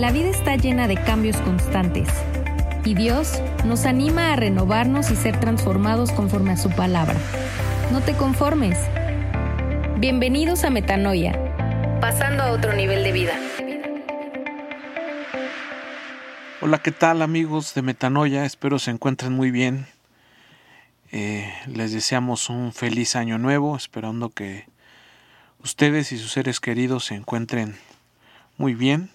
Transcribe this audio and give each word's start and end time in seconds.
La 0.00 0.12
vida 0.12 0.30
está 0.30 0.56
llena 0.56 0.88
de 0.88 0.94
cambios 0.94 1.36
constantes 1.42 2.08
y 2.86 2.94
Dios 2.94 3.38
nos 3.66 3.84
anima 3.84 4.32
a 4.32 4.36
renovarnos 4.36 5.10
y 5.10 5.14
ser 5.14 5.38
transformados 5.38 6.10
conforme 6.10 6.52
a 6.52 6.56
su 6.56 6.70
palabra. 6.70 7.18
No 7.92 8.00
te 8.00 8.14
conformes. 8.14 8.78
Bienvenidos 9.98 10.64
a 10.64 10.70
Metanoia, 10.70 11.38
pasando 12.00 12.44
a 12.44 12.52
otro 12.52 12.72
nivel 12.72 13.04
de 13.04 13.12
vida. 13.12 13.34
Hola, 16.62 16.78
¿qué 16.78 16.92
tal 16.92 17.20
amigos 17.20 17.74
de 17.74 17.82
Metanoia? 17.82 18.46
Espero 18.46 18.78
se 18.78 18.92
encuentren 18.92 19.34
muy 19.34 19.50
bien. 19.50 19.86
Eh, 21.12 21.52
les 21.66 21.92
deseamos 21.92 22.48
un 22.48 22.72
feliz 22.72 23.16
año 23.16 23.36
nuevo, 23.36 23.76
esperando 23.76 24.30
que 24.30 24.64
ustedes 25.62 26.10
y 26.12 26.16
sus 26.16 26.32
seres 26.32 26.58
queridos 26.58 27.04
se 27.04 27.16
encuentren 27.16 27.76
muy 28.56 28.74
bien 28.74 29.10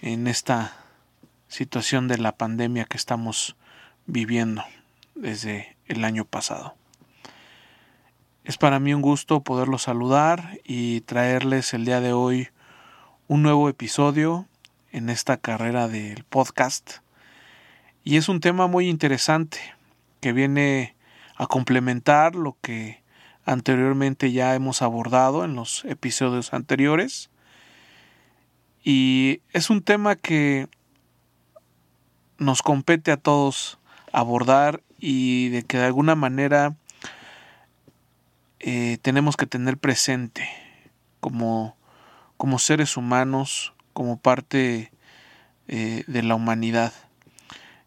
en 0.00 0.26
esta 0.26 0.76
situación 1.48 2.08
de 2.08 2.18
la 2.18 2.32
pandemia 2.32 2.84
que 2.84 2.96
estamos 2.96 3.56
viviendo 4.06 4.64
desde 5.14 5.76
el 5.86 6.04
año 6.04 6.24
pasado. 6.24 6.74
Es 8.44 8.56
para 8.56 8.80
mí 8.80 8.94
un 8.94 9.02
gusto 9.02 9.42
poderlos 9.42 9.82
saludar 9.82 10.58
y 10.64 11.02
traerles 11.02 11.74
el 11.74 11.84
día 11.84 12.00
de 12.00 12.12
hoy 12.12 12.48
un 13.26 13.42
nuevo 13.42 13.68
episodio 13.68 14.46
en 14.90 15.10
esta 15.10 15.36
carrera 15.36 15.86
del 15.88 16.24
podcast. 16.24 16.98
Y 18.04 18.16
es 18.16 18.28
un 18.28 18.40
tema 18.40 18.66
muy 18.66 18.88
interesante 18.88 19.58
que 20.20 20.32
viene 20.32 20.94
a 21.36 21.46
complementar 21.46 22.34
lo 22.34 22.56
que 22.62 23.02
anteriormente 23.44 24.32
ya 24.32 24.54
hemos 24.54 24.82
abordado 24.82 25.44
en 25.44 25.54
los 25.54 25.84
episodios 25.84 26.52
anteriores. 26.54 27.30
Y 28.90 29.42
es 29.52 29.68
un 29.68 29.82
tema 29.82 30.16
que 30.16 30.66
nos 32.38 32.62
compete 32.62 33.12
a 33.12 33.18
todos 33.18 33.78
abordar 34.12 34.82
y 34.98 35.50
de 35.50 35.62
que 35.62 35.76
de 35.76 35.84
alguna 35.84 36.14
manera 36.14 36.74
eh, 38.60 38.96
tenemos 39.02 39.36
que 39.36 39.44
tener 39.44 39.76
presente 39.76 40.48
como, 41.20 41.76
como 42.38 42.58
seres 42.58 42.96
humanos, 42.96 43.74
como 43.92 44.18
parte 44.18 44.90
eh, 45.66 46.04
de 46.06 46.22
la 46.22 46.34
humanidad. 46.34 46.94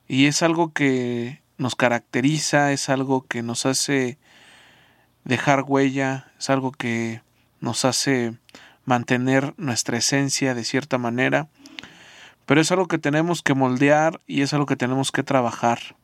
Y 0.08 0.28
es 0.28 0.44
algo 0.44 0.72
que 0.72 1.42
nos 1.58 1.76
caracteriza, 1.76 2.74
es 2.74 2.90
algo 2.90 3.24
que 3.24 3.42
nos 3.42 3.66
hace 3.66 4.20
dejar 5.24 5.64
huella, 5.64 6.32
es 6.38 6.52
algo 6.52 6.72
que 6.72 7.24
nos 7.60 7.86
hace 7.86 8.38
mantener 8.86 9.54
nuestra 9.58 9.98
esencia 9.98 10.54
de 10.54 10.64
cierta 10.64 10.98
manera 10.98 11.48
pero 12.52 12.60
es 12.60 12.70
algo 12.70 12.90
que 12.90 12.98
tenemos 12.98 13.42
que 13.42 13.54
moldear 13.54 14.20
y 14.28 14.42
es 14.42 14.54
algo 14.54 14.66
que 14.66 14.76
tenemos 14.76 15.14
que 15.14 15.24
trabajar. 15.24 15.96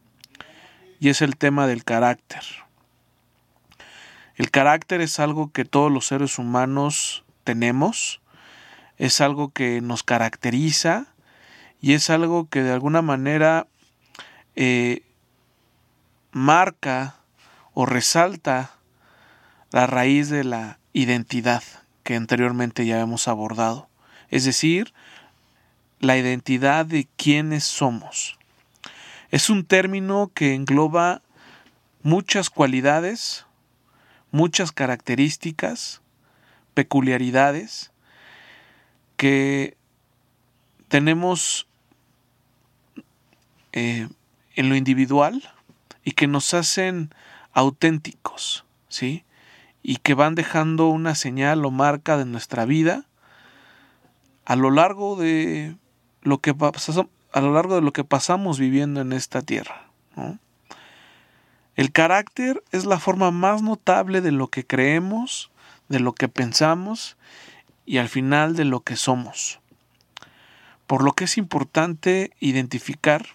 Y 0.98 1.10
es 1.10 1.22
el 1.22 1.36
tema 1.36 1.68
del 1.68 1.84
carácter. 1.84 2.42
El 4.36 4.50
carácter 4.50 5.02
es 5.02 5.20
algo 5.20 5.52
que 5.52 5.66
todos 5.66 5.92
los 5.92 6.08
seres 6.08 6.40
humanos 6.40 7.26
tenemos, 7.44 8.22
es 8.98 9.20
algo 9.20 9.50
que 9.50 9.82
nos 9.82 10.04
caracteriza 10.04 11.08
y 11.82 11.94
es 11.94 12.10
algo 12.10 12.48
que 12.48 12.64
de 12.64 12.72
alguna 12.72 13.02
manera 13.02 13.68
eh, 14.56 15.04
marca 16.32 17.18
o 17.74 17.86
resalta 17.86 18.72
la 19.72 19.86
raíz 19.86 20.30
de 20.30 20.46
la 20.46 20.80
identidad 20.94 21.64
que 22.08 22.16
anteriormente 22.16 22.86
ya 22.86 23.02
hemos 23.02 23.28
abordado. 23.28 23.90
Es 24.30 24.46
decir, 24.46 24.94
la 26.00 26.16
identidad 26.16 26.86
de 26.86 27.06
quiénes 27.18 27.66
somos. 27.66 28.40
Es 29.30 29.50
un 29.50 29.66
término 29.66 30.32
que 30.34 30.54
engloba 30.54 31.22
muchas 32.04 32.50
cualidades, 32.50 33.46
muchas 34.32 34.72
características, 34.72 36.02
peculiaridades 36.74 37.92
que 39.18 39.76
tenemos 40.88 41.68
eh, 43.74 44.08
en 44.56 44.70
lo 44.70 44.78
individual 44.78 45.44
y 46.06 46.14
que 46.14 46.28
nos 46.28 46.54
hacen 46.54 47.14
auténticos, 47.52 48.64
¿sí? 48.88 49.26
Y 49.88 49.96
que 49.96 50.14
van 50.16 50.36
dejando 50.36 50.90
una 50.90 51.16
señal 51.16 51.64
o 51.64 51.72
marca 51.72 52.18
de 52.18 52.26
nuestra 52.26 52.66
vida 52.66 53.06
a 54.44 54.58
lo 54.58 54.70
largo 54.70 55.16
de 55.16 55.78
lo 56.24 56.40
que 56.40 56.54
a 57.32 57.42
lo 57.42 57.54
largo 57.54 57.76
de 57.76 57.82
lo 57.82 57.94
que 57.94 58.04
pasamos 58.04 58.60
viviendo 58.60 59.00
en 59.00 59.14
esta 59.14 59.42
tierra. 59.42 59.88
El 61.78 61.94
carácter 61.94 62.62
es 62.74 62.86
la 62.86 63.00
forma 63.00 63.32
más 63.32 63.62
notable 63.62 64.20
de 64.20 64.34
lo 64.34 64.50
que 64.50 64.66
creemos, 64.66 65.52
de 65.88 66.02
lo 66.02 66.14
que 66.14 66.28
pensamos 66.28 67.16
y 67.86 68.00
al 68.00 68.10
final 68.10 68.58
de 68.58 68.66
lo 68.66 68.82
que 68.82 68.98
somos. 68.98 69.62
Por 70.86 71.02
lo 71.02 71.14
que 71.14 71.24
es 71.24 71.38
importante 71.38 72.32
identificar 72.42 73.26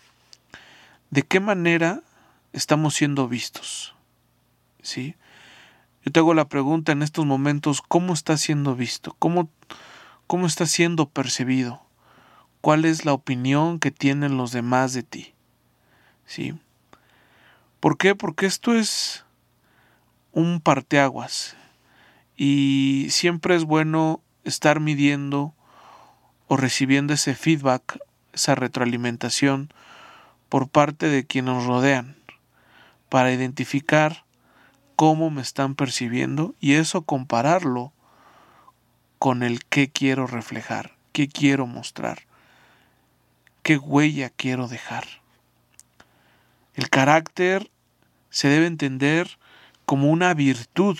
de 1.08 1.22
qué 1.22 1.40
manera 1.40 2.02
estamos 2.52 2.94
siendo 2.94 3.26
vistos. 3.26 3.94
¿Sí? 4.82 5.14
Yo 6.04 6.12
te 6.12 6.20
hago 6.20 6.34
la 6.34 6.48
pregunta 6.48 6.92
en 6.92 7.02
estos 7.02 7.26
momentos, 7.26 7.82
¿cómo 7.82 8.12
estás 8.12 8.40
siendo 8.40 8.74
visto? 8.74 9.14
¿Cómo, 9.18 9.48
cómo 10.26 10.46
estás 10.46 10.70
siendo 10.70 11.08
percibido? 11.08 11.82
cuál 12.62 12.84
es 12.84 13.04
la 13.04 13.12
opinión 13.12 13.78
que 13.80 13.90
tienen 13.90 14.38
los 14.38 14.52
demás 14.52 14.94
de 14.94 15.02
ti. 15.02 15.34
¿Sí? 16.24 16.54
¿Por 17.80 17.98
qué? 17.98 18.14
Porque 18.14 18.46
esto 18.46 18.74
es 18.74 19.26
un 20.30 20.60
parteaguas 20.60 21.56
y 22.36 23.08
siempre 23.10 23.56
es 23.56 23.64
bueno 23.64 24.22
estar 24.44 24.80
midiendo 24.80 25.54
o 26.46 26.56
recibiendo 26.56 27.12
ese 27.12 27.34
feedback, 27.34 27.98
esa 28.32 28.54
retroalimentación 28.54 29.74
por 30.48 30.68
parte 30.68 31.08
de 31.08 31.26
quienes 31.26 31.54
nos 31.54 31.66
rodean 31.66 32.16
para 33.08 33.32
identificar 33.32 34.24
cómo 34.96 35.30
me 35.30 35.42
están 35.42 35.74
percibiendo 35.74 36.54
y 36.60 36.74
eso 36.74 37.02
compararlo 37.02 37.92
con 39.18 39.42
el 39.42 39.64
que 39.64 39.90
quiero 39.90 40.26
reflejar, 40.26 40.96
qué 41.12 41.28
quiero 41.28 41.66
mostrar 41.66 42.22
qué 43.62 43.76
huella 43.76 44.30
quiero 44.30 44.68
dejar. 44.68 45.04
El 46.74 46.90
carácter 46.90 47.70
se 48.30 48.48
debe 48.48 48.66
entender 48.66 49.38
como 49.84 50.10
una 50.10 50.34
virtud, 50.34 50.98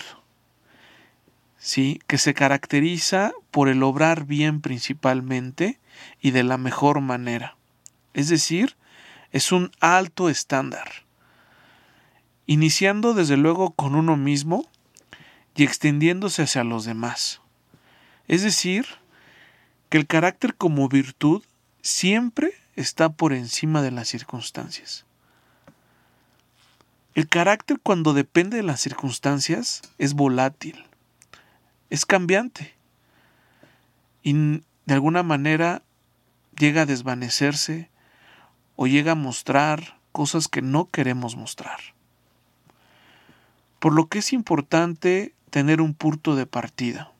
¿sí? 1.57 1.99
que 2.07 2.17
se 2.17 2.33
caracteriza 2.33 3.33
por 3.51 3.69
el 3.69 3.83
obrar 3.83 4.25
bien 4.25 4.61
principalmente 4.61 5.79
y 6.21 6.31
de 6.31 6.43
la 6.43 6.57
mejor 6.57 7.01
manera. 7.01 7.57
Es 8.13 8.29
decir, 8.29 8.75
es 9.31 9.51
un 9.51 9.71
alto 9.79 10.29
estándar, 10.29 11.02
iniciando 12.45 13.13
desde 13.13 13.37
luego 13.37 13.71
con 13.71 13.95
uno 13.95 14.17
mismo 14.17 14.67
y 15.55 15.63
extendiéndose 15.63 16.43
hacia 16.43 16.63
los 16.63 16.85
demás. 16.85 17.41
Es 18.27 18.43
decir, 18.43 18.85
que 19.89 19.97
el 19.97 20.07
carácter 20.07 20.55
como 20.55 20.89
virtud 20.89 21.43
siempre 21.81 22.53
está 22.75 23.09
por 23.09 23.33
encima 23.33 23.81
de 23.81 23.91
las 23.91 24.07
circunstancias. 24.07 25.05
El 27.13 27.27
carácter 27.27 27.79
cuando 27.81 28.13
depende 28.13 28.57
de 28.57 28.63
las 28.63 28.81
circunstancias 28.81 29.83
es 29.99 30.15
volátil, 30.15 30.83
es 31.91 32.07
cambiante 32.07 32.73
y 34.23 34.33
de 34.33 34.93
alguna 34.93 35.21
manera 35.21 35.83
llega 36.57 36.81
a 36.81 36.85
desvanecerse 36.87 37.89
o 38.75 38.87
llega 38.87 39.11
a 39.11 39.15
mostrar 39.15 39.99
cosas 40.11 40.47
que 40.47 40.63
no 40.63 40.89
queremos 40.89 41.35
mostrar. 41.35 41.92
Por 43.83 43.91
lo 43.93 44.07
que 44.07 44.19
es 44.19 44.31
importante 44.31 45.35
tener 45.49 45.81
un 45.81 45.93
punto 45.93 46.37
de 46.37 46.45
partida. 46.45 47.11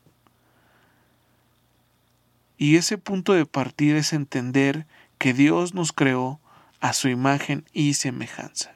Y 2.58 2.78
ese 2.78 2.98
punto 2.98 3.34
de 3.34 3.46
partida 3.46 3.98
es 3.98 4.14
entender 4.14 4.88
que 5.18 5.34
Dios 5.34 5.74
nos 5.74 5.92
creó 5.92 6.40
a 6.80 6.94
su 6.94 7.10
imagen 7.10 7.66
y 7.74 7.96
semejanza. 7.96 8.74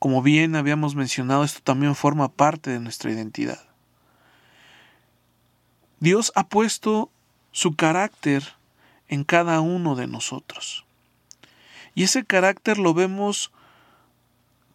Como 0.00 0.20
bien 0.20 0.56
habíamos 0.56 0.96
mencionado, 0.96 1.44
esto 1.44 1.60
también 1.62 1.94
forma 1.94 2.26
parte 2.26 2.70
de 2.70 2.80
nuestra 2.80 3.12
identidad. 3.12 3.62
Dios 6.00 6.32
ha 6.34 6.48
puesto 6.48 7.08
su 7.52 7.76
carácter 7.76 8.42
en 9.06 9.22
cada 9.22 9.60
uno 9.60 9.94
de 9.94 10.08
nosotros. 10.08 10.86
Y 11.94 12.02
ese 12.02 12.24
carácter 12.24 12.78
lo 12.78 12.94
vemos 12.94 13.52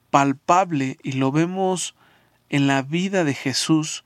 palpable 0.10 0.98
y 1.04 1.14
lo 1.14 1.32
vemos 1.32 1.96
en 2.50 2.68
la 2.68 2.82
vida 2.82 3.24
de 3.24 3.34
Jesús 3.34 4.04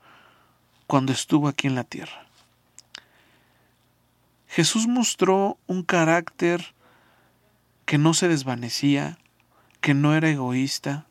cuando 0.86 1.12
estuvo 1.12 1.48
aquí 1.48 1.66
en 1.66 1.74
la 1.74 1.84
tierra. 1.84 2.26
Jesús 4.48 4.86
mostró 4.86 5.58
un 5.66 5.82
carácter 5.82 6.74
que 7.86 7.98
no 7.98 8.14
se 8.14 8.28
desvanecía, 8.28 9.18
que 9.80 9.94
no 9.94 10.14
era 10.14 10.30
egoísta. 10.30 11.06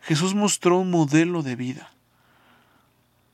Jesús 0.00 0.34
mostró 0.34 0.78
un 0.78 0.90
modelo 0.90 1.42
de 1.42 1.56
vida. 1.56 1.92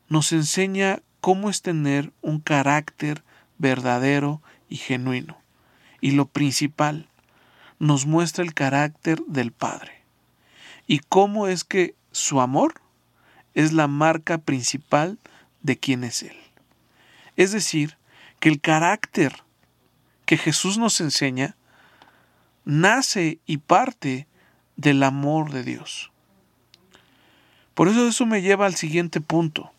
Nos 0.08 0.32
enseña 0.32 1.00
cómo 1.20 1.48
es 1.48 1.62
tener 1.62 2.12
un 2.20 2.40
carácter 2.40 3.22
verdadero 3.58 4.42
y 4.68 4.76
genuino. 4.76 5.38
Y 6.00 6.10
lo 6.10 6.26
principal, 6.26 7.08
nos 7.82 8.06
muestra 8.06 8.44
el 8.44 8.54
carácter 8.54 9.24
del 9.26 9.50
Padre. 9.50 10.04
Y 10.86 11.00
cómo 11.00 11.48
es 11.48 11.64
que 11.64 11.96
su 12.12 12.40
amor 12.40 12.80
es 13.54 13.72
la 13.72 13.88
marca 13.88 14.38
principal 14.38 15.18
de 15.62 15.76
quién 15.76 16.04
es 16.04 16.22
Él. 16.22 16.36
Es 17.34 17.50
decir, 17.50 17.96
que 18.38 18.50
el 18.50 18.60
carácter 18.60 19.42
que 20.26 20.36
Jesús 20.36 20.78
nos 20.78 21.00
enseña 21.00 21.56
nace 22.64 23.40
y 23.46 23.56
parte 23.56 24.28
del 24.76 25.02
amor 25.02 25.50
de 25.50 25.64
Dios. 25.64 26.12
Por 27.74 27.88
eso 27.88 28.06
eso 28.06 28.26
me 28.26 28.42
lleva 28.42 28.66
al 28.66 28.76
siguiente 28.76 29.20
punto, 29.20 29.72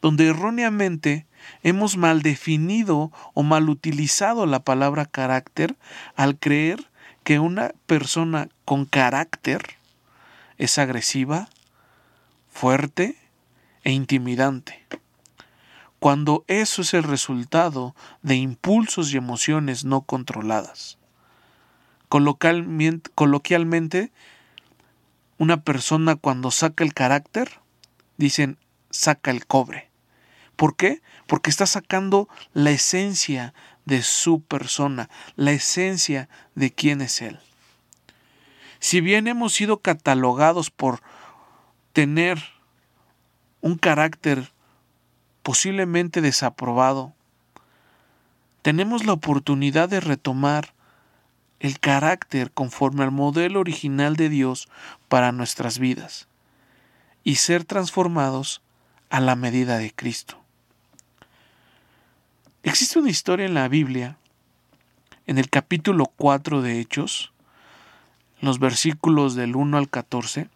donde 0.00 0.28
erróneamente 0.28 1.26
hemos 1.64 1.96
mal 1.96 2.22
definido 2.22 3.10
o 3.34 3.42
mal 3.42 3.68
utilizado 3.68 4.46
la 4.46 4.60
palabra 4.60 5.04
carácter 5.04 5.74
al 6.14 6.38
creer 6.38 6.89
que 7.30 7.38
una 7.38 7.74
persona 7.86 8.48
con 8.64 8.86
carácter 8.86 9.76
es 10.58 10.78
agresiva, 10.78 11.48
fuerte 12.48 13.16
e 13.84 13.92
intimidante 13.92 14.84
cuando 16.00 16.44
eso 16.48 16.82
es 16.82 16.92
el 16.92 17.04
resultado 17.04 17.94
de 18.22 18.34
impulsos 18.34 19.14
y 19.14 19.16
emociones 19.16 19.84
no 19.84 20.00
controladas. 20.00 20.98
Coloquialmente, 22.08 24.10
una 25.38 25.62
persona 25.62 26.16
cuando 26.16 26.50
saca 26.50 26.82
el 26.82 26.94
carácter, 26.94 27.60
dicen, 28.16 28.58
saca 28.90 29.30
el 29.30 29.46
cobre. 29.46 29.88
¿Por 30.56 30.74
qué? 30.74 31.00
Porque 31.28 31.48
está 31.48 31.66
sacando 31.66 32.28
la 32.54 32.72
esencia 32.72 33.54
de 33.84 34.02
su 34.02 34.40
persona, 34.42 35.08
la 35.36 35.52
esencia 35.52 36.28
de 36.54 36.72
quién 36.72 37.00
es 37.00 37.20
él. 37.22 37.38
Si 38.78 39.00
bien 39.00 39.26
hemos 39.28 39.52
sido 39.52 39.78
catalogados 39.78 40.70
por 40.70 41.02
tener 41.92 42.42
un 43.60 43.76
carácter 43.76 44.52
posiblemente 45.42 46.20
desaprobado, 46.20 47.12
tenemos 48.62 49.04
la 49.04 49.12
oportunidad 49.12 49.88
de 49.88 50.00
retomar 50.00 50.72
el 51.60 51.78
carácter 51.78 52.50
conforme 52.52 53.04
al 53.04 53.10
modelo 53.10 53.60
original 53.60 54.16
de 54.16 54.28
Dios 54.28 54.68
para 55.08 55.32
nuestras 55.32 55.78
vidas 55.78 56.28
y 57.22 57.36
ser 57.36 57.64
transformados 57.64 58.62
a 59.10 59.20
la 59.20 59.36
medida 59.36 59.76
de 59.76 59.92
Cristo. 59.92 60.39
Existe 62.62 62.98
una 62.98 63.08
historia 63.08 63.46
en 63.46 63.54
la 63.54 63.68
Biblia, 63.68 64.18
en 65.26 65.38
el 65.38 65.48
capítulo 65.48 66.04
4 66.04 66.60
de 66.60 66.78
Hechos, 66.78 67.32
los 68.42 68.58
versículos 68.58 69.34
del 69.34 69.56
1 69.56 69.78
al 69.78 69.88
14, 69.88 70.50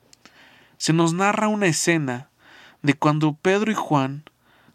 se 0.76 0.92
nos 0.92 1.14
narra 1.14 1.48
una 1.48 1.66
escena 1.66 2.28
de 2.82 2.92
cuando 2.92 3.32
Pedro 3.32 3.72
y 3.72 3.74
Juan 3.74 4.24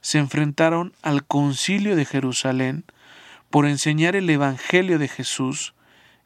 se 0.01 0.17
enfrentaron 0.17 0.93
al 1.03 1.23
concilio 1.23 1.95
de 1.95 2.05
Jerusalén 2.05 2.83
por 3.51 3.67
enseñar 3.67 4.15
el 4.15 4.27
Evangelio 4.27 4.97
de 4.97 5.07
Jesús 5.07 5.75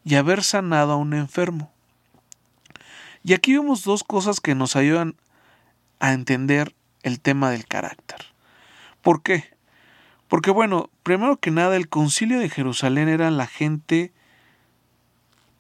y 0.06 0.16
haber 0.16 0.42
sanado 0.42 0.94
a 0.94 0.98
un 0.98 1.14
enfermo. 1.14 1.74
Y 3.26 3.34
aquí 3.34 3.52
vemos 3.52 3.84
dos 3.84 4.06
cosas 4.06 4.40
que 4.40 4.56
nos 4.56 4.78
ayudan 4.78 5.18
a 6.00 6.14
entender 6.14 6.74
el 7.02 7.20
tema 7.20 7.50
del 7.52 7.66
carácter. 7.66 8.20
¿Por 9.02 9.22
qué? 9.22 9.54
Porque 10.34 10.50
bueno, 10.50 10.90
primero 11.04 11.38
que 11.38 11.52
nada 11.52 11.76
el 11.76 11.88
concilio 11.88 12.40
de 12.40 12.50
Jerusalén 12.50 13.08
era 13.08 13.30
la 13.30 13.46
gente 13.46 14.12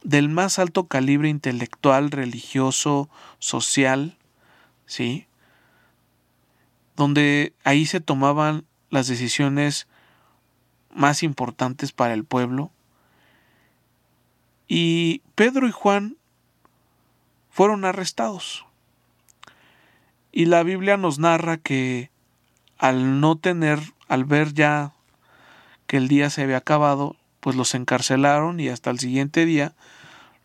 del 0.02 0.30
más 0.30 0.58
alto 0.58 0.88
calibre 0.88 1.30
intelectual, 1.30 2.10
religioso, 2.10 3.08
social, 3.38 4.18
¿sí? 4.88 5.28
donde 6.96 7.54
ahí 7.64 7.86
se 7.86 8.02
tomaban 8.02 8.66
las 8.90 9.06
decisiones 9.06 9.86
más 10.90 11.22
importantes 11.22 11.92
para 11.92 12.16
el 12.16 12.26
pueblo. 12.26 12.72
Y 14.68 15.22
Pedro 15.36 15.68
y 15.68 15.72
Juan 15.72 16.18
fueron 17.52 17.86
arrestados. 17.86 18.66
Y 20.32 20.46
la 20.46 20.64
Biblia 20.64 20.98
nos 20.98 21.20
narra 21.20 21.58
que 21.58 22.10
al 22.84 23.22
no 23.22 23.38
tener, 23.38 23.80
al 24.10 24.26
ver 24.26 24.54
ya 24.54 24.92
que 25.88 25.96
el 25.96 26.10
día 26.10 26.30
se 26.30 26.44
había 26.44 26.58
acabado, 26.58 27.16
pues 27.40 27.56
los 27.56 27.76
encarcelaron 27.76 28.60
y 28.60 28.68
hasta 28.68 28.90
el 28.90 29.00
siguiente 29.00 29.46
día 29.46 29.74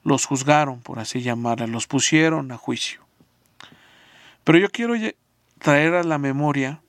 los 0.05 0.25
juzgaron, 0.25 0.79
por 0.79 1.01
así 1.01 1.21
llamarla, 1.21 1.67
los 1.67 1.89
pusieron 1.89 2.53
a 2.53 2.57
juicio. 2.57 3.05
Pero 4.45 4.57
yo 4.57 4.71
quiero 4.71 4.95
traer 5.59 5.95
a 5.95 6.05
la 6.05 6.19
memoria 6.19 6.81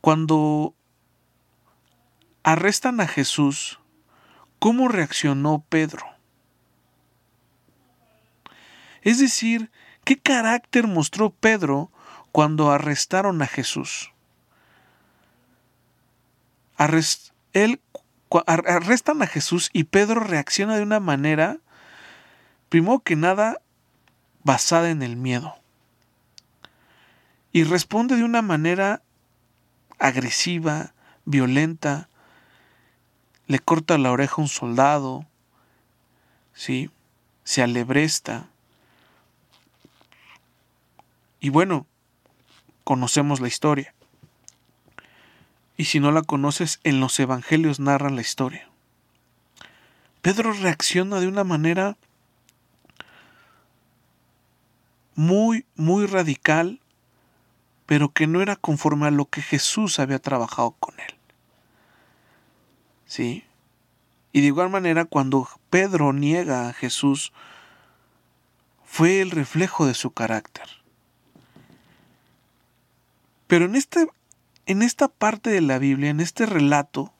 cuando 0.00 0.74
arrestan 2.42 3.02
a 3.02 3.06
Jesús, 3.06 3.78
¿cómo 4.58 4.88
reaccionó 4.88 5.66
Pedro? 5.68 6.06
Es 9.02 9.18
decir, 9.18 9.70
¿qué 10.04 10.18
carácter 10.18 10.86
mostró 10.86 11.28
Pedro 11.28 11.90
cuando 12.32 12.70
arrestaron 12.70 13.42
a 13.42 13.46
Jesús? 13.46 14.11
Él, 17.52 17.80
arrestan 18.46 19.22
a 19.22 19.26
Jesús 19.26 19.70
y 19.72 19.84
Pedro 19.84 20.20
reacciona 20.20 20.76
de 20.76 20.82
una 20.82 21.00
manera, 21.00 21.58
primero 22.68 23.00
que 23.00 23.16
nada, 23.16 23.60
basada 24.44 24.90
en 24.90 25.02
el 25.02 25.16
miedo 25.16 25.62
y 27.52 27.64
responde 27.64 28.16
de 28.16 28.24
una 28.24 28.42
manera 28.42 29.02
agresiva, 29.98 30.94
violenta, 31.26 32.08
le 33.46 33.58
corta 33.58 33.98
la 33.98 34.10
oreja 34.10 34.36
a 34.38 34.40
un 34.40 34.48
soldado, 34.48 35.26
¿sí? 36.54 36.90
se 37.44 37.62
alebresta. 37.62 38.48
Y 41.40 41.50
bueno, 41.50 41.86
conocemos 42.84 43.40
la 43.40 43.48
historia. 43.48 43.91
Y 45.76 45.86
si 45.86 46.00
no 46.00 46.12
la 46.12 46.22
conoces, 46.22 46.80
en 46.84 47.00
los 47.00 47.18
evangelios 47.18 47.80
narran 47.80 48.16
la 48.16 48.22
historia. 48.22 48.68
Pedro 50.20 50.52
reacciona 50.52 51.20
de 51.20 51.26
una 51.26 51.44
manera 51.44 51.96
muy, 55.14 55.66
muy 55.76 56.06
radical 56.06 56.82
pero 57.92 58.10
que 58.10 58.26
no 58.26 58.40
era 58.40 58.56
conforme 58.56 59.06
a 59.06 59.10
lo 59.10 59.26
que 59.26 59.42
Jesús 59.42 59.98
había 59.98 60.18
trabajado 60.18 60.70
con 60.80 60.98
él. 60.98 61.14
¿Sí? 63.04 63.44
Y 64.32 64.40
de 64.40 64.46
igual 64.46 64.70
manera, 64.70 65.04
cuando 65.04 65.46
Pedro 65.68 66.14
niega 66.14 66.70
a 66.70 66.72
Jesús, 66.72 67.34
fue 68.82 69.20
el 69.20 69.30
reflejo 69.30 69.86
de 69.86 69.92
su 69.92 70.10
carácter. 70.10 70.66
Pero 73.46 73.66
en, 73.66 73.74
este, 73.74 74.08
en 74.66 74.82
esta 74.82 75.08
parte 75.08 75.50
de 75.50 75.60
la 75.60 75.78
Biblia, 75.78 76.10
en 76.10 76.20
este 76.20 76.46
relato, 76.46 77.12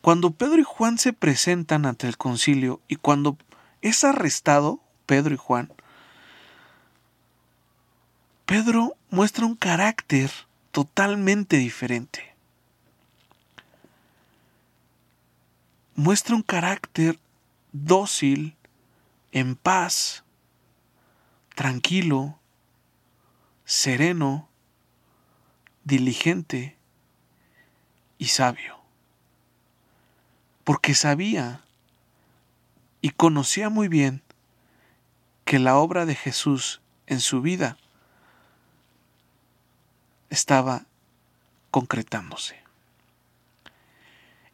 cuando 0.00 0.30
Pedro 0.30 0.60
y 0.60 0.64
Juan 0.64 0.98
se 0.98 1.12
presentan 1.12 1.86
ante 1.86 2.06
el 2.06 2.16
concilio 2.16 2.80
y 2.88 2.96
cuando 2.96 3.36
es 3.82 4.04
arrestado 4.04 4.80
Pedro 5.06 5.34
y 5.34 5.38
Juan, 5.38 5.72
Pedro 8.46 8.96
muestra 9.10 9.46
un 9.46 9.54
carácter 9.54 10.30
totalmente 10.72 11.56
diferente. 11.56 12.34
Muestra 15.94 16.34
un 16.34 16.42
carácter 16.42 17.18
dócil, 17.72 18.56
en 19.32 19.54
paz, 19.54 20.24
tranquilo, 21.54 22.38
sereno, 23.64 24.49
diligente 25.90 26.76
y 28.16 28.26
sabio. 28.26 28.78
Porque 30.64 30.94
sabía 30.94 31.64
y 33.02 33.10
conocía 33.10 33.68
muy 33.68 33.88
bien 33.88 34.22
que 35.44 35.58
la 35.58 35.76
obra 35.76 36.06
de 36.06 36.14
Jesús 36.14 36.80
en 37.06 37.20
su 37.20 37.42
vida 37.42 37.76
estaba 40.28 40.86
concretándose. 41.72 42.56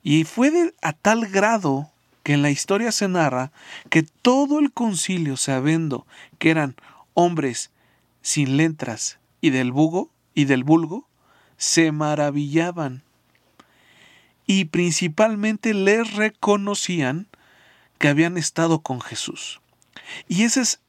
Y 0.02 0.24
fue 0.24 0.72
a 0.80 0.94
tal 0.94 1.26
grado 1.26 1.90
que 2.22 2.32
en 2.32 2.42
la 2.42 2.50
historia 2.50 2.92
se 2.92 3.08
narra 3.08 3.52
que 3.90 4.04
todo 4.04 4.58
el 4.58 4.72
concilio, 4.72 5.36
sabiendo 5.36 6.06
que 6.38 6.50
eran 6.50 6.76
hombres 7.12 7.70
sin 8.22 8.56
letras 8.56 9.18
y 9.40 9.50
del 9.50 9.70
bugo 9.70 10.10
y 10.34 10.46
del 10.46 10.64
vulgo, 10.64 11.06
se 11.56 11.92
maravillaban 11.92 13.02
y 14.46 14.66
principalmente 14.66 15.74
les 15.74 16.14
reconocían 16.14 17.26
que 17.98 18.08
habían 18.08 18.36
estado 18.36 18.80
con 18.80 19.00
Jesús. 19.00 19.60
Y 20.28 20.44
ese 20.44 20.60
es 20.60 20.80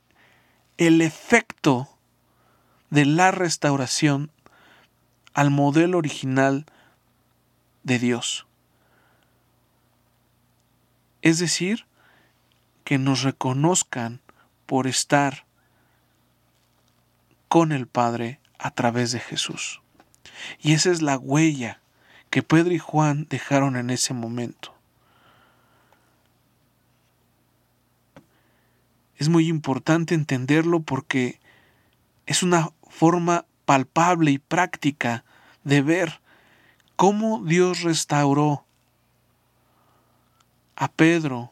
el 0.77 1.01
efecto 1.01 1.89
de 2.89 3.05
la 3.05 3.31
restauración 3.31 4.31
al 5.33 5.49
modelo 5.49 5.97
original 5.97 6.65
de 7.83 7.99
Dios. 7.99 8.45
Es 11.21 11.39
decir, 11.39 11.85
que 12.83 12.97
nos 12.97 13.23
reconozcan 13.23 14.21
por 14.65 14.87
estar 14.87 15.45
con 17.47 17.71
el 17.71 17.87
Padre 17.87 18.39
a 18.59 18.71
través 18.71 19.11
de 19.11 19.19
Jesús. 19.19 19.81
Y 20.61 20.73
esa 20.73 20.91
es 20.91 21.01
la 21.01 21.17
huella 21.17 21.81
que 22.29 22.43
Pedro 22.43 22.73
y 22.73 22.79
Juan 22.79 23.27
dejaron 23.29 23.75
en 23.75 23.89
ese 23.89 24.13
momento. 24.13 24.73
Es 29.17 29.29
muy 29.29 29.47
importante 29.47 30.13
entenderlo 30.13 30.81
porque 30.81 31.39
es 32.25 32.43
una 32.43 32.71
forma 32.87 33.45
palpable 33.65 34.31
y 34.31 34.37
práctica 34.37 35.23
de 35.63 35.81
ver 35.81 36.21
cómo 36.95 37.43
Dios 37.43 37.81
restauró 37.81 38.65
a 40.75 40.91
Pedro 40.91 41.51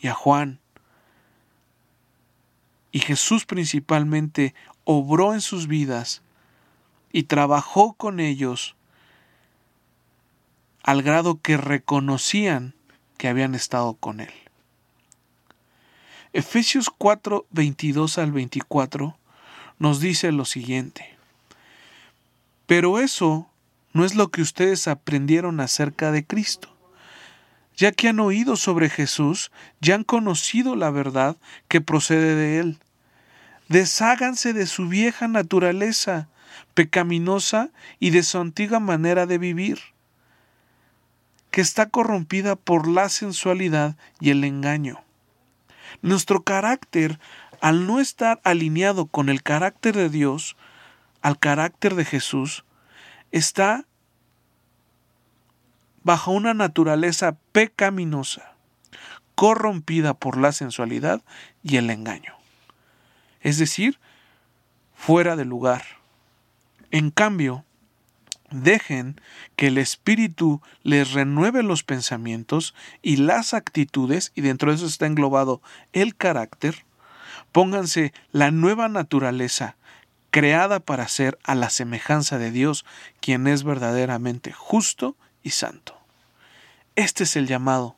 y 0.00 0.08
a 0.08 0.14
Juan. 0.14 0.60
Y 2.90 3.00
Jesús 3.00 3.44
principalmente 3.44 4.54
obró 4.84 5.34
en 5.34 5.40
sus 5.40 5.68
vidas 5.68 6.22
y 7.12 7.24
trabajó 7.24 7.94
con 7.94 8.20
ellos 8.20 8.76
al 10.82 11.02
grado 11.02 11.40
que 11.40 11.56
reconocían 11.56 12.74
que 13.16 13.28
habían 13.28 13.54
estado 13.54 13.94
con 13.94 14.20
Él. 14.20 14.32
Efesios 16.32 16.90
4, 16.96 17.46
22 17.50 18.18
al 18.18 18.32
24 18.32 19.18
nos 19.78 20.00
dice 20.00 20.32
lo 20.32 20.44
siguiente. 20.44 21.16
Pero 22.66 22.98
eso 22.98 23.48
no 23.92 24.04
es 24.04 24.14
lo 24.14 24.30
que 24.30 24.42
ustedes 24.42 24.88
aprendieron 24.88 25.60
acerca 25.60 26.12
de 26.12 26.24
Cristo. 26.24 26.74
Ya 27.76 27.92
que 27.92 28.08
han 28.08 28.20
oído 28.20 28.56
sobre 28.56 28.90
Jesús, 28.90 29.50
ya 29.80 29.94
han 29.94 30.04
conocido 30.04 30.76
la 30.76 30.90
verdad 30.90 31.36
que 31.68 31.80
procede 31.80 32.34
de 32.34 32.58
Él. 32.58 32.78
Desháganse 33.68 34.52
de 34.52 34.66
su 34.66 34.88
vieja 34.88 35.28
naturaleza 35.28 36.28
pecaminosa 36.74 37.70
y 37.98 38.10
de 38.10 38.22
su 38.22 38.38
antigua 38.38 38.80
manera 38.80 39.26
de 39.26 39.38
vivir, 39.38 39.80
que 41.50 41.60
está 41.60 41.88
corrompida 41.88 42.56
por 42.56 42.86
la 42.86 43.08
sensualidad 43.08 43.96
y 44.20 44.30
el 44.30 44.44
engaño. 44.44 45.02
Nuestro 46.02 46.42
carácter, 46.42 47.18
al 47.60 47.86
no 47.86 48.00
estar 48.00 48.40
alineado 48.44 49.06
con 49.06 49.28
el 49.28 49.42
carácter 49.42 49.96
de 49.96 50.08
Dios, 50.08 50.56
al 51.22 51.38
carácter 51.38 51.94
de 51.94 52.04
Jesús, 52.04 52.64
está 53.32 53.86
bajo 56.02 56.30
una 56.30 56.54
naturaleza 56.54 57.36
pecaminosa, 57.52 58.54
corrompida 59.34 60.14
por 60.14 60.38
la 60.38 60.52
sensualidad 60.52 61.22
y 61.62 61.76
el 61.76 61.90
engaño. 61.90 62.34
Es 63.40 63.58
decir, 63.58 63.98
fuera 64.94 65.36
de 65.36 65.44
lugar. 65.44 65.97
En 66.90 67.10
cambio, 67.10 67.64
dejen 68.50 69.20
que 69.56 69.68
el 69.68 69.78
Espíritu 69.78 70.62
les 70.82 71.12
renueve 71.12 71.62
los 71.62 71.82
pensamientos 71.84 72.74
y 73.02 73.16
las 73.16 73.54
actitudes, 73.54 74.32
y 74.34 74.40
dentro 74.40 74.70
de 74.70 74.76
eso 74.76 74.86
está 74.86 75.06
englobado 75.06 75.60
el 75.92 76.16
carácter, 76.16 76.84
pónganse 77.52 78.12
la 78.32 78.50
nueva 78.50 78.88
naturaleza 78.88 79.76
creada 80.30 80.80
para 80.80 81.08
ser 81.08 81.38
a 81.42 81.54
la 81.54 81.70
semejanza 81.70 82.38
de 82.38 82.50
Dios, 82.50 82.84
quien 83.20 83.46
es 83.46 83.64
verdaderamente 83.64 84.52
justo 84.52 85.16
y 85.42 85.50
santo. 85.50 85.98
Este 86.96 87.24
es 87.24 87.36
el 87.36 87.46
llamado 87.46 87.96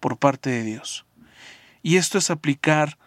por 0.00 0.18
parte 0.18 0.50
de 0.50 0.62
Dios. 0.62 1.06
Y 1.82 1.96
esto 1.96 2.18
es 2.18 2.30
aplicar 2.30 2.98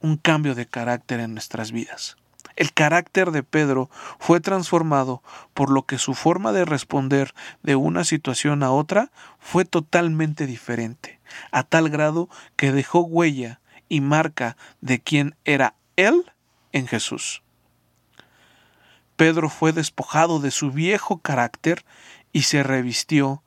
un 0.00 0.16
cambio 0.16 0.54
de 0.54 0.66
carácter 0.66 1.20
en 1.20 1.32
nuestras 1.32 1.72
vidas. 1.72 2.16
El 2.56 2.72
carácter 2.72 3.32
de 3.32 3.42
Pedro 3.42 3.90
fue 4.20 4.40
transformado 4.40 5.22
por 5.54 5.70
lo 5.70 5.86
que 5.86 5.98
su 5.98 6.14
forma 6.14 6.52
de 6.52 6.64
responder 6.64 7.34
de 7.62 7.74
una 7.74 8.04
situación 8.04 8.62
a 8.62 8.70
otra 8.70 9.10
fue 9.40 9.64
totalmente 9.64 10.46
diferente, 10.46 11.20
a 11.50 11.64
tal 11.64 11.90
grado 11.90 12.28
que 12.54 12.70
dejó 12.70 13.00
huella 13.00 13.60
y 13.88 14.00
marca 14.00 14.56
de 14.80 15.00
quién 15.00 15.34
era 15.44 15.74
él 15.96 16.32
en 16.72 16.86
Jesús. 16.86 17.42
Pedro 19.16 19.48
fue 19.48 19.72
despojado 19.72 20.38
de 20.38 20.50
su 20.50 20.70
viejo 20.70 21.18
carácter 21.18 21.84
y 22.32 22.42
se 22.42 22.62
revistió 22.62 23.42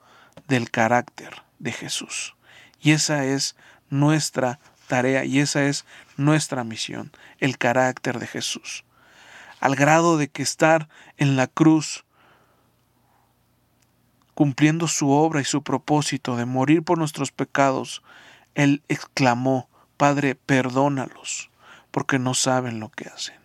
del 0.47 0.69
carácter 0.69 1.43
de 1.59 1.71
Jesús. 1.71 2.35
Y 2.81 2.91
esa 2.91 3.25
es 3.25 3.55
nuestra 3.89 4.59
tarea 4.87 5.23
y 5.23 5.39
esa 5.39 5.63
es 5.63 5.85
nuestra 6.17 6.63
misión, 6.63 7.11
el 7.39 7.57
carácter 7.57 8.19
de 8.19 8.27
Jesús 8.27 8.85
al 9.59 9.75
grado 9.75 10.17
de 10.17 10.29
que 10.29 10.43
estar 10.43 10.89
en 11.17 11.35
la 11.35 11.47
cruz, 11.47 12.05
cumpliendo 14.33 14.87
su 14.87 15.09
obra 15.09 15.41
y 15.41 15.45
su 15.45 15.63
propósito 15.63 16.35
de 16.35 16.45
morir 16.45 16.83
por 16.83 16.97
nuestros 16.97 17.31
pecados, 17.31 18.03
Él 18.53 18.83
exclamó, 18.87 19.69
Padre, 19.97 20.35
perdónalos, 20.35 21.49
porque 21.89 22.19
no 22.19 22.35
saben 22.35 22.79
lo 22.79 22.89
que 22.89 23.09
hacen. 23.09 23.35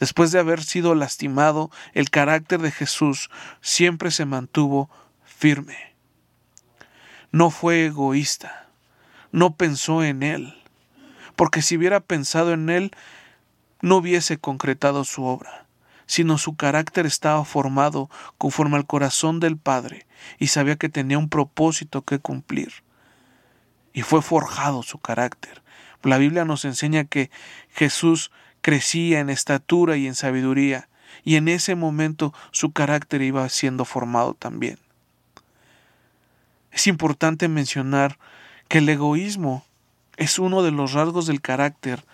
Después 0.00 0.32
de 0.32 0.40
haber 0.40 0.64
sido 0.64 0.94
lastimado, 0.94 1.70
el 1.92 2.10
carácter 2.10 2.60
de 2.60 2.72
Jesús 2.72 3.30
siempre 3.60 4.10
se 4.10 4.24
mantuvo 4.24 4.90
firme. 5.22 5.94
No 7.30 7.50
fue 7.50 7.86
egoísta, 7.86 8.68
no 9.30 9.54
pensó 9.54 10.02
en 10.02 10.22
Él, 10.22 10.60
porque 11.36 11.62
si 11.62 11.76
hubiera 11.76 12.00
pensado 12.00 12.52
en 12.52 12.68
Él, 12.70 12.90
no 13.82 13.96
hubiese 13.96 14.38
concretado 14.38 15.04
su 15.04 15.24
obra, 15.24 15.66
sino 16.06 16.38
su 16.38 16.56
carácter 16.56 17.06
estaba 17.06 17.44
formado 17.44 18.10
conforme 18.38 18.76
al 18.76 18.86
corazón 18.86 19.40
del 19.40 19.56
Padre 19.56 20.06
y 20.38 20.48
sabía 20.48 20.76
que 20.76 20.88
tenía 20.88 21.18
un 21.18 21.28
propósito 21.28 22.02
que 22.02 22.18
cumplir. 22.18 22.72
Y 23.92 24.02
fue 24.02 24.22
forjado 24.22 24.82
su 24.82 24.98
carácter. 24.98 25.62
La 26.02 26.18
Biblia 26.18 26.44
nos 26.44 26.64
enseña 26.64 27.04
que 27.04 27.30
Jesús 27.70 28.30
crecía 28.60 29.20
en 29.20 29.30
estatura 29.30 29.96
y 29.96 30.06
en 30.06 30.14
sabiduría, 30.14 30.88
y 31.24 31.36
en 31.36 31.48
ese 31.48 31.74
momento 31.74 32.32
su 32.50 32.72
carácter 32.72 33.22
iba 33.22 33.48
siendo 33.48 33.84
formado 33.84 34.34
también. 34.34 34.78
Es 36.72 36.86
importante 36.86 37.48
mencionar 37.48 38.18
que 38.68 38.78
el 38.78 38.88
egoísmo 38.88 39.64
es 40.16 40.38
uno 40.38 40.62
de 40.62 40.70
los 40.70 40.92
rasgos 40.92 41.26
del 41.26 41.40
carácter 41.40 42.04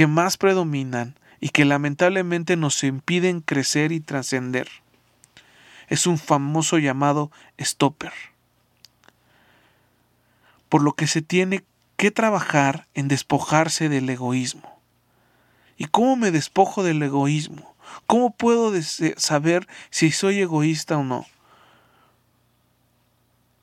que 0.00 0.06
más 0.06 0.38
predominan 0.38 1.14
y 1.40 1.50
que 1.50 1.66
lamentablemente 1.66 2.56
nos 2.56 2.82
impiden 2.84 3.42
crecer 3.42 3.92
y 3.92 4.00
trascender. 4.00 4.66
Es 5.88 6.06
un 6.06 6.16
famoso 6.16 6.78
llamado 6.78 7.30
stopper. 7.58 8.14
Por 10.70 10.80
lo 10.80 10.94
que 10.94 11.06
se 11.06 11.20
tiene 11.20 11.64
que 11.98 12.10
trabajar 12.10 12.86
en 12.94 13.08
despojarse 13.08 13.90
del 13.90 14.08
egoísmo. 14.08 14.80
¿Y 15.76 15.84
cómo 15.84 16.16
me 16.16 16.30
despojo 16.30 16.82
del 16.82 17.02
egoísmo? 17.02 17.74
¿Cómo 18.06 18.34
puedo 18.34 18.72
saber 19.18 19.68
si 19.90 20.12
soy 20.12 20.40
egoísta 20.40 20.96
o 20.96 21.04
no? 21.04 21.26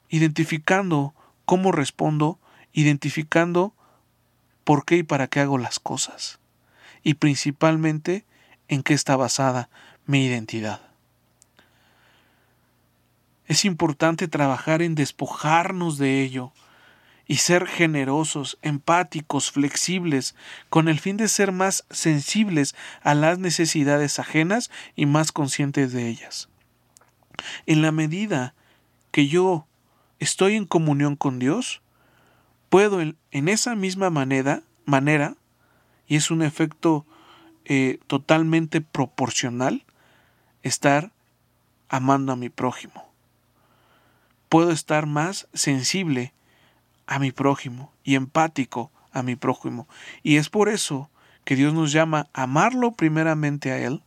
Identificando 0.09 1.15
cómo 1.45 1.71
respondo, 1.71 2.37
identificando 2.73 3.73
por 4.67 4.83
qué 4.83 4.97
y 4.97 5.03
para 5.03 5.27
qué 5.27 5.39
hago 5.39 5.57
las 5.57 5.79
cosas, 5.79 6.39
y 7.01 7.13
principalmente 7.13 8.25
en 8.67 8.83
qué 8.83 8.93
está 8.93 9.15
basada 9.15 9.69
mi 10.05 10.25
identidad. 10.25 10.81
Es 13.45 13.63
importante 13.63 14.27
trabajar 14.27 14.81
en 14.81 14.93
despojarnos 14.93 15.97
de 15.97 16.21
ello 16.21 16.51
y 17.27 17.37
ser 17.37 17.65
generosos, 17.65 18.57
empáticos, 18.61 19.51
flexibles, 19.51 20.35
con 20.67 20.89
el 20.89 20.99
fin 20.99 21.15
de 21.15 21.29
ser 21.29 21.53
más 21.53 21.85
sensibles 21.89 22.75
a 23.03 23.13
las 23.13 23.39
necesidades 23.39 24.19
ajenas 24.19 24.69
y 24.97 25.05
más 25.05 25.31
conscientes 25.31 25.93
de 25.93 26.09
ellas. 26.09 26.49
En 27.67 27.81
la 27.81 27.93
medida 27.93 28.53
que 29.11 29.29
yo 29.29 29.65
estoy 30.19 30.57
en 30.57 30.65
comunión 30.65 31.15
con 31.15 31.39
Dios, 31.39 31.81
puedo 32.69 33.01
en, 33.01 33.17
esa 33.31 33.75
misma 33.75 34.09
manera, 34.09 34.63
manera, 34.85 35.35
y 36.07 36.15
es 36.15 36.31
un 36.31 36.41
efecto 36.41 37.05
eh, 37.65 37.99
totalmente 38.07 38.81
proporcional, 38.81 39.85
estar 40.63 41.11
amando 41.89 42.33
a 42.33 42.35
mi 42.35 42.49
prójimo. 42.49 43.05
Puedo 44.49 44.71
estar 44.71 45.05
más 45.05 45.47
sensible 45.53 46.33
a 47.05 47.19
mi 47.19 47.31
prójimo 47.31 47.93
y 48.03 48.15
empático 48.15 48.91
a 49.11 49.23
mi 49.23 49.35
prójimo. 49.35 49.87
Y 50.23 50.37
es 50.37 50.49
por 50.49 50.69
eso 50.69 51.09
que 51.43 51.55
Dios 51.55 51.73
nos 51.73 51.91
llama 51.91 52.27
a 52.33 52.43
amarlo 52.43 52.91
primeramente 52.91 53.71
a 53.71 53.79
Él, 53.79 54.03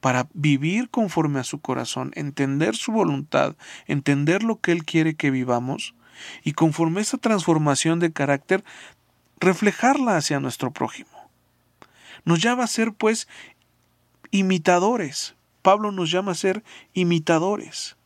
para 0.00 0.28
vivir 0.32 0.90
conforme 0.90 1.40
a 1.40 1.44
su 1.44 1.60
corazón, 1.60 2.12
entender 2.14 2.76
su 2.76 2.92
voluntad, 2.92 3.56
entender 3.86 4.42
lo 4.42 4.60
que 4.60 4.72
Él 4.72 4.84
quiere 4.84 5.14
que 5.14 5.30
vivamos, 5.30 5.94
y 6.42 6.52
conforme 6.52 7.00
a 7.00 7.02
esa 7.02 7.18
transformación 7.18 7.98
de 8.00 8.12
carácter, 8.12 8.64
reflejarla 9.38 10.16
hacia 10.16 10.40
nuestro 10.40 10.72
prójimo. 10.72 11.10
Nos 12.24 12.40
llama 12.40 12.64
a 12.64 12.68
ser, 12.68 12.92
pues, 12.92 13.28
imitadores. 14.30 15.34
Pablo 15.62 15.92
nos 15.92 16.10
llama 16.10 16.32
a 16.32 16.36
ser 16.36 16.62
imitadores. 16.94 17.96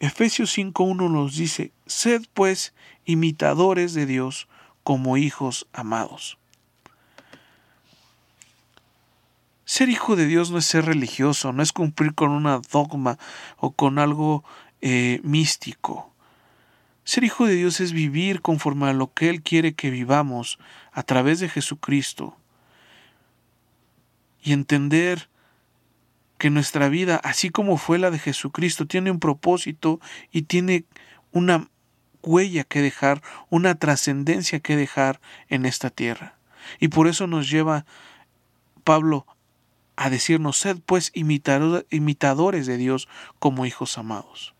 Efesios 0.00 0.56
5.1 0.58 1.10
nos 1.10 1.36
dice, 1.36 1.70
sed 1.86 2.22
pues 2.34 2.74
imitadores 3.04 3.94
de 3.94 4.04
Dios 4.04 4.48
como 4.82 5.16
hijos 5.16 5.68
amados. 5.72 6.38
Ser 9.72 9.88
hijo 9.88 10.16
de 10.16 10.26
Dios 10.26 10.50
no 10.50 10.58
es 10.58 10.66
ser 10.66 10.84
religioso, 10.84 11.50
no 11.54 11.62
es 11.62 11.72
cumplir 11.72 12.12
con 12.12 12.30
una 12.30 12.60
dogma 12.70 13.16
o 13.56 13.70
con 13.70 13.98
algo 13.98 14.44
eh, 14.82 15.18
místico. 15.24 16.12
Ser 17.04 17.24
hijo 17.24 17.46
de 17.46 17.54
Dios 17.54 17.80
es 17.80 17.94
vivir 17.94 18.42
conforme 18.42 18.90
a 18.90 18.92
lo 18.92 19.14
que 19.14 19.30
Él 19.30 19.40
quiere 19.40 19.72
que 19.72 19.88
vivamos 19.88 20.58
a 20.92 21.02
través 21.04 21.40
de 21.40 21.48
Jesucristo 21.48 22.36
y 24.42 24.52
entender 24.52 25.30
que 26.36 26.50
nuestra 26.50 26.90
vida, 26.90 27.16
así 27.24 27.48
como 27.48 27.78
fue 27.78 27.98
la 27.98 28.10
de 28.10 28.18
Jesucristo, 28.18 28.86
tiene 28.86 29.10
un 29.10 29.20
propósito 29.20 30.00
y 30.30 30.42
tiene 30.42 30.84
una 31.30 31.70
huella 32.22 32.64
que 32.64 32.82
dejar, 32.82 33.22
una 33.48 33.74
trascendencia 33.76 34.60
que 34.60 34.76
dejar 34.76 35.18
en 35.48 35.64
esta 35.64 35.88
tierra. 35.88 36.36
Y 36.78 36.88
por 36.88 37.08
eso 37.08 37.26
nos 37.26 37.48
lleva 37.48 37.86
Pablo 38.84 39.26
a 39.96 40.10
decirnos, 40.10 40.58
sed 40.58 40.78
pues 40.84 41.12
imitadores 41.14 42.66
de 42.66 42.76
Dios 42.76 43.08
como 43.38 43.66
hijos 43.66 43.98
amados. 43.98 44.54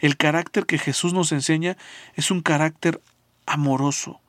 El 0.00 0.16
carácter 0.16 0.66
que 0.66 0.78
Jesús 0.78 1.12
nos 1.12 1.32
enseña 1.32 1.76
es 2.14 2.30
un 2.30 2.42
carácter 2.42 3.00
amoroso, 3.46 4.20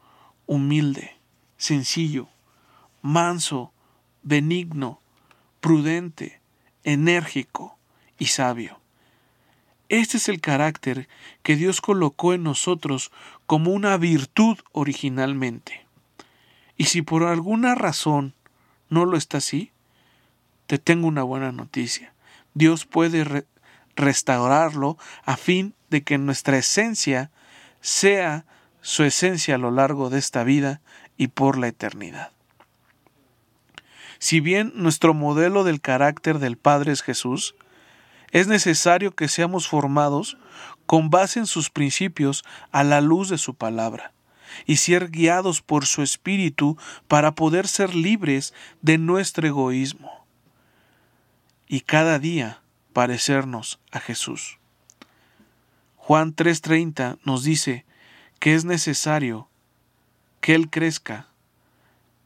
humilde, 0.45 1.15
sencillo, 1.57 2.29
manso, 3.01 3.71
benigno, 4.21 4.99
prudente, 5.59 6.41
enérgico 6.83 7.77
y 8.17 8.27
sabio. 8.27 8.79
Este 9.89 10.17
es 10.17 10.29
el 10.29 10.41
carácter 10.41 11.07
que 11.43 11.55
Dios 11.55 11.81
colocó 11.81 12.33
en 12.33 12.43
nosotros 12.43 13.11
como 13.45 13.71
una 13.71 13.95
virtud 13.97 14.57
originalmente. 14.71 15.85
Y 16.77 16.85
si 16.85 17.01
por 17.01 17.23
alguna 17.23 17.75
razón 17.75 18.33
no 18.89 19.05
lo 19.05 19.17
está 19.17 19.37
así, 19.37 19.72
te 20.67 20.77
tengo 20.77 21.07
una 21.07 21.23
buena 21.23 21.51
noticia. 21.51 22.13
Dios 22.53 22.85
puede 22.85 23.45
restaurarlo 23.95 24.97
a 25.25 25.37
fin 25.37 25.73
de 25.89 26.03
que 26.03 26.17
nuestra 26.17 26.57
esencia 26.57 27.31
sea 27.81 28.45
su 28.81 29.03
esencia 29.03 29.55
a 29.55 29.59
lo 29.59 29.71
largo 29.71 30.09
de 30.09 30.19
esta 30.19 30.43
vida 30.43 30.81
y 31.17 31.27
por 31.27 31.57
la 31.57 31.67
eternidad. 31.67 32.31
Si 34.19 34.39
bien 34.39 34.71
nuestro 34.75 35.13
modelo 35.13 35.63
del 35.63 35.81
carácter 35.81 36.39
del 36.39 36.57
Padre 36.57 36.91
es 36.91 37.01
Jesús, 37.01 37.55
es 38.31 38.47
necesario 38.47 39.11
que 39.11 39.27
seamos 39.27 39.67
formados 39.67 40.37
con 40.85 41.09
base 41.09 41.39
en 41.39 41.45
sus 41.45 41.69
principios 41.69 42.43
a 42.71 42.83
la 42.83 43.01
luz 43.01 43.29
de 43.29 43.37
su 43.37 43.53
palabra 43.53 44.13
y 44.65 44.77
ser 44.77 45.09
guiados 45.09 45.61
por 45.61 45.85
su 45.85 46.01
espíritu 46.01 46.77
para 47.07 47.33
poder 47.33 47.67
ser 47.67 47.95
libres 47.95 48.53
de 48.81 48.97
nuestro 48.97 49.47
egoísmo 49.47 50.22
y 51.73 51.81
cada 51.81 52.19
día 52.19 52.61
parecernos 52.93 53.79
a 53.91 53.99
Jesús. 53.99 54.59
Juan 55.95 56.35
3:30 56.35 57.17
nos 57.25 57.43
dice 57.43 57.83
que 58.37 58.53
es 58.53 58.63
necesario 58.63 59.49
que 60.39 60.53
Él 60.53 60.69
crezca, 60.69 61.29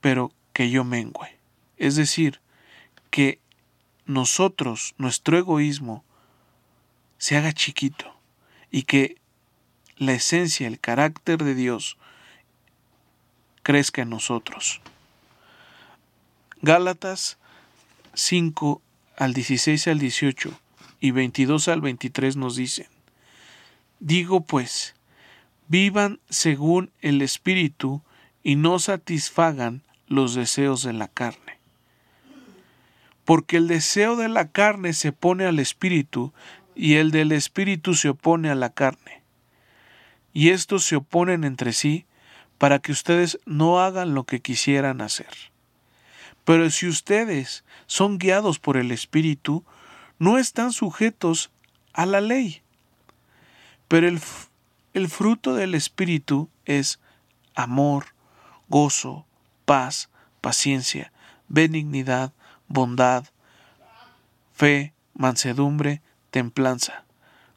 pero 0.01 0.33
que 0.51 0.69
yo 0.69 0.83
mengüe. 0.83 1.39
Es 1.77 1.95
decir, 1.95 2.41
que 3.09 3.39
nosotros, 4.05 4.95
nuestro 4.97 5.37
egoísmo, 5.37 6.03
se 7.17 7.37
haga 7.37 7.53
chiquito 7.53 8.19
y 8.69 8.83
que 8.83 9.15
la 9.95 10.11
esencia, 10.11 10.67
el 10.67 10.77
carácter 10.77 11.41
de 11.41 11.55
Dios 11.55 11.97
crezca 13.63 14.01
en 14.01 14.09
nosotros. 14.09 14.81
Gálatas 16.61 17.37
5 18.13 18.81
al 19.17 19.33
16 19.33 19.87
al 19.87 19.99
18 19.99 20.51
y 21.01 21.11
22 21.11 21.67
al 21.67 21.81
23 21.81 22.37
nos 22.37 22.55
dicen, 22.55 22.87
Digo 23.99 24.41
pues, 24.41 24.95
vivan 25.67 26.19
según 26.29 26.91
el 27.01 27.21
Espíritu 27.21 28.01
y 28.43 28.55
no 28.55 28.79
satisfagan 28.79 29.81
los 30.07 30.35
deseos 30.35 30.83
de 30.83 30.93
la 30.93 31.07
carne. 31.07 31.57
Porque 33.25 33.57
el 33.57 33.67
deseo 33.67 34.15
de 34.15 34.29
la 34.29 34.51
carne 34.51 34.93
se 34.93 35.11
pone 35.11 35.45
al 35.45 35.59
Espíritu 35.59 36.31
y 36.75 36.95
el 36.95 37.11
del 37.11 37.31
Espíritu 37.31 37.95
se 37.95 38.09
opone 38.09 38.49
a 38.49 38.55
la 38.55 38.69
carne. 38.69 39.23
Y 40.31 40.49
estos 40.49 40.85
se 40.85 40.95
oponen 40.95 41.43
entre 41.43 41.73
sí 41.73 42.05
para 42.59 42.79
que 42.79 42.91
ustedes 42.91 43.39
no 43.45 43.81
hagan 43.81 44.13
lo 44.13 44.25
que 44.25 44.39
quisieran 44.39 45.01
hacer. 45.01 45.27
Pero 46.47 46.69
si 46.69 46.87
ustedes 46.87 47.65
son 47.87 48.17
guiados 48.17 48.57
por 48.57 48.77
el 48.77 48.93
Espíritu, 48.93 49.65
no 50.17 50.37
están 50.37 50.71
sujetos 50.71 51.51
a 51.91 52.05
la 52.05 52.21
ley. 52.21 52.61
Pero 53.89 54.07
el, 54.07 54.21
el 54.93 55.09
fruto 55.09 55.55
del 55.55 55.75
Espíritu 55.75 56.49
es 56.63 57.01
amor, 57.53 58.15
gozo, 58.69 59.25
paz, 59.65 60.09
paciencia, 60.39 61.11
benignidad, 61.49 62.31
bondad, 62.69 63.25
fe, 64.53 64.93
mansedumbre, 65.15 66.01
templanza. 66.31 67.03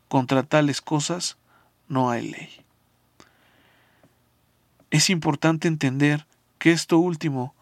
Contra 0.08 0.42
tales 0.42 0.80
cosas 0.80 1.38
no 1.86 2.10
hay 2.10 2.28
ley. 2.28 2.50
Es 4.90 5.10
importante 5.10 5.68
entender 5.68 6.26
que 6.58 6.72
esto 6.72 6.98
último 6.98 7.54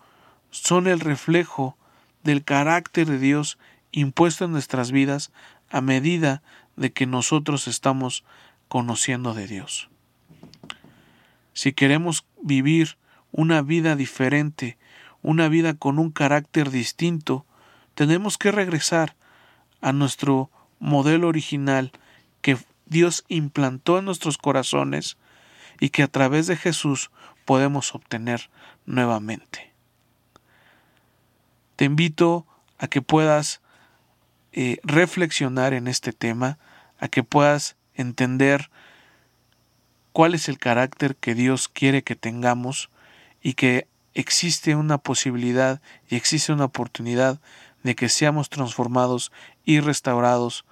son 0.50 0.86
el 0.86 1.00
reflejo 1.00 1.76
del 2.22 2.44
carácter 2.44 3.06
de 3.06 3.18
Dios 3.18 3.58
impuesto 3.92 4.44
en 4.44 4.52
nuestras 4.52 4.92
vidas 4.92 5.32
a 5.70 5.80
medida 5.80 6.42
de 6.76 6.92
que 6.92 7.06
nosotros 7.06 7.68
estamos 7.68 8.24
conociendo 8.68 9.34
de 9.34 9.46
Dios. 9.46 9.88
Si 11.52 11.72
queremos 11.72 12.24
vivir 12.40 12.98
una 13.32 13.62
vida 13.62 13.96
diferente, 13.96 14.78
una 15.22 15.48
vida 15.48 15.74
con 15.74 15.98
un 15.98 16.10
carácter 16.10 16.70
distinto, 16.70 17.44
tenemos 17.94 18.38
que 18.38 18.52
regresar 18.52 19.16
a 19.80 19.92
nuestro 19.92 20.50
modelo 20.78 21.28
original 21.28 21.92
que 22.40 22.56
Dios 22.86 23.24
implantó 23.28 23.98
en 23.98 24.04
nuestros 24.04 24.38
corazones 24.38 25.16
y 25.80 25.90
que 25.90 26.02
a 26.02 26.08
través 26.08 26.46
de 26.46 26.56
Jesús 26.56 27.10
podemos 27.44 27.94
obtener 27.94 28.50
nuevamente. 28.86 29.67
Te 31.78 31.84
invito 31.84 32.44
a 32.76 32.88
que 32.88 33.02
puedas 33.02 33.60
eh, 34.50 34.78
reflexionar 34.82 35.74
en 35.74 35.86
este 35.86 36.12
tema, 36.12 36.58
a 36.98 37.06
que 37.06 37.22
puedas 37.22 37.76
entender 37.94 38.68
cuál 40.10 40.34
es 40.34 40.48
el 40.48 40.58
carácter 40.58 41.14
que 41.14 41.36
Dios 41.36 41.68
quiere 41.68 42.02
que 42.02 42.16
tengamos 42.16 42.90
y 43.40 43.54
que 43.54 43.86
existe 44.14 44.74
una 44.74 44.98
posibilidad 44.98 45.80
y 46.08 46.16
existe 46.16 46.52
una 46.52 46.64
oportunidad 46.64 47.40
de 47.84 47.94
que 47.94 48.08
seamos 48.08 48.50
transformados 48.50 49.30
y 49.64 49.78
restaurados 49.78 50.64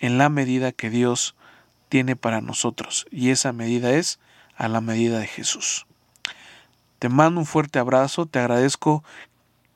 en 0.00 0.18
la 0.18 0.28
medida 0.28 0.72
que 0.72 0.90
Dios 0.90 1.36
tiene 1.88 2.16
para 2.16 2.40
nosotros 2.40 3.06
y 3.12 3.30
esa 3.30 3.52
medida 3.52 3.92
es 3.92 4.18
a 4.56 4.66
la 4.66 4.80
medida 4.80 5.20
de 5.20 5.28
Jesús. 5.28 5.86
Te 6.98 7.08
mando 7.08 7.38
un 7.38 7.46
fuerte 7.46 7.78
abrazo, 7.78 8.26
te 8.26 8.40
agradezco 8.40 9.04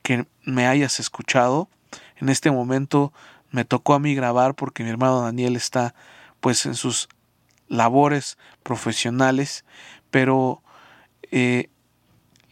que 0.07 0.25
me 0.45 0.69
hayas 0.69 1.01
escuchado. 1.01 1.69
En 2.15 2.29
este 2.29 2.53
momento 2.53 3.13
me 3.51 3.65
tocó 3.65 3.93
a 3.93 3.99
mí 3.99 4.15
grabar 4.15 4.55
porque 4.55 4.85
mi 4.85 4.91
hermano 4.91 5.21
Daniel 5.21 5.57
está 5.57 5.97
pues 6.39 6.65
en 6.65 6.77
sus 6.77 7.09
labores 7.67 8.39
profesionales, 8.63 9.65
pero 10.13 10.63
eh, 11.33 11.71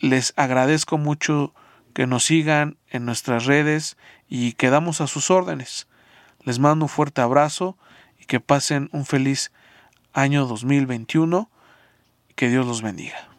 les 0.01 0.33
agradezco 0.35 0.99
mucho 0.99 1.55
que 1.93 2.09
nos 2.09 2.25
sigan 2.25 2.77
en 2.89 3.05
nuestras 3.05 3.45
redes 3.45 3.97
y 4.29 4.55
quedamos 4.55 5.01
a 5.01 5.07
sus 5.07 5.31
órdenes. 5.31 5.87
Les 6.43 6.59
mando 6.59 6.87
un 6.87 6.89
fuerte 6.89 7.21
abrazo 7.21 7.79
y 8.19 8.25
que 8.25 8.41
pasen 8.41 8.89
un 8.91 9.07
feliz 9.07 9.53
año 10.13 10.47
2021. 10.47 11.49
Que 12.35 12.49
Dios 12.49 12.67
los 12.67 12.83
bendiga. 12.83 13.34